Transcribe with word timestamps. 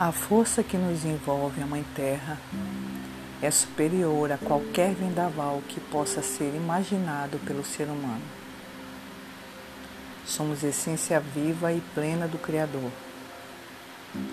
A 0.00 0.12
força 0.12 0.62
que 0.62 0.76
nos 0.76 1.04
envolve 1.04 1.60
a 1.60 1.66
Mãe 1.66 1.84
Terra 1.96 2.38
é 3.42 3.50
superior 3.50 4.30
a 4.30 4.38
qualquer 4.38 4.94
vendaval 4.94 5.60
que 5.66 5.80
possa 5.80 6.22
ser 6.22 6.54
imaginado 6.54 7.36
pelo 7.40 7.64
ser 7.64 7.88
humano. 7.88 8.22
Somos 10.24 10.62
essência 10.62 11.18
viva 11.18 11.72
e 11.72 11.80
plena 11.96 12.28
do 12.28 12.38
Criador. 12.38 12.92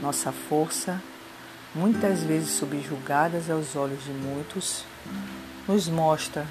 Nossa 0.00 0.30
força, 0.30 1.02
muitas 1.74 2.22
vezes 2.22 2.50
subjugadas 2.50 3.50
aos 3.50 3.74
olhos 3.74 4.04
de 4.04 4.12
muitos, 4.12 4.84
nos 5.66 5.88
mostra 5.88 6.46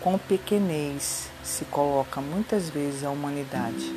quão 0.00 0.18
pequenez 0.18 1.30
se 1.42 1.64
coloca 1.64 2.20
muitas 2.20 2.68
vezes 2.68 3.04
a 3.04 3.10
humanidade. 3.10 3.90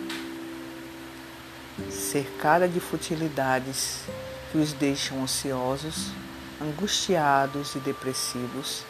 Cercada 1.89 2.66
de 2.66 2.80
futilidades 2.80 4.05
que 4.53 4.59
os 4.59 4.71
deixam 4.71 5.23
ociosos, 5.23 6.12
angustiados 6.61 7.73
e 7.73 7.80
depressivos, 7.80 8.84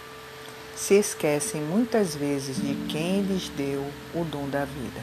se 0.75 0.95
esquecem 0.95 1.61
muitas 1.61 2.13
vezes 2.13 2.57
de 2.57 2.75
quem 2.89 3.21
lhes 3.21 3.47
deu 3.47 3.89
o 4.13 4.25
dom 4.25 4.49
da 4.49 4.65
vida. 4.65 5.01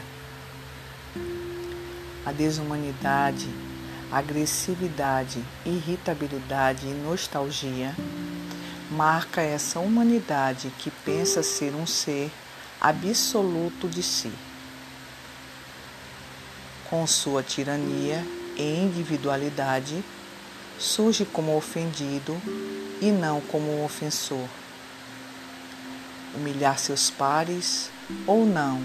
A 2.23 2.31
desumanidade, 2.31 3.49
agressividade, 4.11 5.43
irritabilidade 5.65 6.85
e 6.85 6.93
nostalgia 6.93 7.95
marca 8.91 9.41
essa 9.41 9.79
humanidade 9.79 10.71
que 10.77 10.91
pensa 10.91 11.41
ser 11.41 11.73
um 11.73 11.87
ser 11.87 12.29
absoluto 12.79 13.87
de 13.87 14.03
si. 14.03 14.31
Com 16.87 17.07
sua 17.07 17.41
tirania 17.41 18.23
e 18.55 18.83
individualidade, 18.83 20.03
surge 20.79 21.25
como 21.25 21.55
ofendido 21.55 22.39
e 23.01 23.11
não 23.11 23.41
como 23.41 23.71
um 23.71 23.83
ofensor. 23.83 24.47
Humilhar 26.35 26.77
seus 26.79 27.09
pares 27.09 27.89
ou 28.25 28.45
não, 28.45 28.81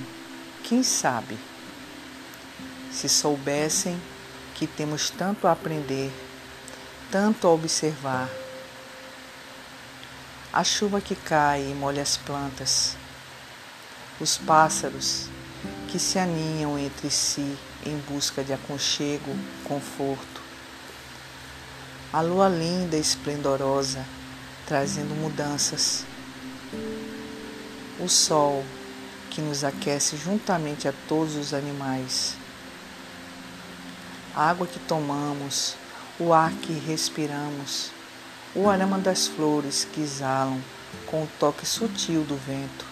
quem 0.64 0.83
sabe? 0.83 1.39
Se 2.91 3.09
soubessem 3.09 4.01
que 4.55 4.67
temos 4.67 5.11
tanto 5.11 5.47
a 5.47 5.53
aprender, 5.53 6.11
tanto 7.11 7.47
a 7.47 7.51
observar. 7.51 8.29
A 10.53 10.64
chuva 10.64 11.01
que 11.01 11.14
cai 11.14 11.70
e 11.70 11.75
molha 11.75 12.03
as 12.03 12.17
plantas, 12.17 12.97
os 14.19 14.39
pássaros 14.39 15.29
que 15.89 15.98
se 15.98 16.19
aninham 16.19 16.79
entre 16.79 17.11
si 17.11 17.57
em 17.84 17.98
busca 18.09 18.42
de 18.42 18.53
aconchego, 18.53 19.37
conforto 19.64 20.45
a 22.17 22.22
lua 22.22 22.48
linda 22.48 22.97
e 22.97 23.00
esplendorosa, 23.00 24.03
trazendo 24.64 25.14
mudanças. 25.14 26.03
O 28.00 28.08
sol 28.08 28.64
que 29.28 29.42
nos 29.42 29.62
aquece 29.62 30.17
juntamente 30.17 30.89
a 30.89 30.95
todos 31.06 31.36
os 31.36 31.53
animais. 31.53 32.34
A 34.34 34.48
água 34.48 34.67
que 34.67 34.78
tomamos, 34.78 35.77
o 36.19 36.33
ar 36.33 36.53
que 36.53 36.73
respiramos, 36.73 37.91
o 38.55 38.70
aroma 38.70 38.97
das 38.97 39.27
flores 39.27 39.86
que 39.92 40.01
exalam 40.01 40.58
com 41.05 41.23
o 41.23 41.28
toque 41.39 41.67
sutil 41.67 42.25
do 42.25 42.36
vento. 42.47 42.86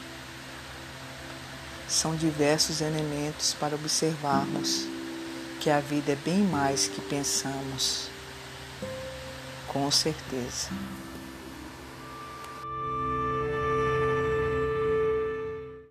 São 1.88 2.14
diversos 2.14 2.82
elementos 2.82 3.56
para 3.58 3.74
observarmos 3.74 4.86
que 5.60 5.70
a 5.70 5.80
vida 5.80 6.12
é 6.12 6.16
bem 6.16 6.42
mais 6.42 6.88
que 6.88 7.00
pensamos 7.00 8.12
com 9.74 9.90
certeza. 9.90 10.68